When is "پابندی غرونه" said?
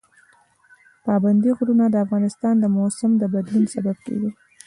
1.05-1.85